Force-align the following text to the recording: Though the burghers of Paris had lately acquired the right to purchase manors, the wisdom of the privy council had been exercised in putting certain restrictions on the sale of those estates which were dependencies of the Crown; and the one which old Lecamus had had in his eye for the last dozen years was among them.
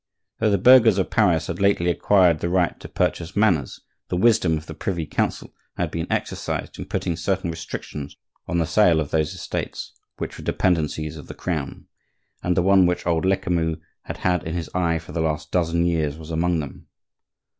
Though 0.39 0.49
the 0.49 0.57
burghers 0.57 0.97
of 0.97 1.11
Paris 1.11 1.45
had 1.45 1.59
lately 1.61 1.87
acquired 1.91 2.39
the 2.39 2.49
right 2.49 2.79
to 2.79 2.89
purchase 2.89 3.35
manors, 3.35 3.81
the 4.09 4.17
wisdom 4.17 4.57
of 4.57 4.65
the 4.65 4.73
privy 4.73 5.05
council 5.05 5.53
had 5.77 5.91
been 5.91 6.11
exercised 6.11 6.79
in 6.79 6.85
putting 6.85 7.15
certain 7.15 7.51
restrictions 7.51 8.17
on 8.47 8.57
the 8.57 8.65
sale 8.65 8.99
of 8.99 9.11
those 9.11 9.35
estates 9.35 9.93
which 10.17 10.39
were 10.39 10.43
dependencies 10.43 11.17
of 11.17 11.27
the 11.27 11.35
Crown; 11.35 11.85
and 12.41 12.57
the 12.57 12.63
one 12.63 12.87
which 12.87 13.05
old 13.05 13.25
Lecamus 13.25 13.77
had 14.05 14.17
had 14.17 14.41
in 14.43 14.55
his 14.55 14.71
eye 14.73 14.97
for 14.97 15.11
the 15.11 15.21
last 15.21 15.51
dozen 15.51 15.85
years 15.85 16.17
was 16.17 16.31
among 16.31 16.61
them. 16.61 16.87